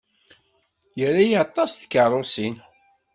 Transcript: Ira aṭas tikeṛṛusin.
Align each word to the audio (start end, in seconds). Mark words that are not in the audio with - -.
Ira 1.03 1.23
aṭas 1.43 1.71
tikeṛṛusin. 1.73 2.55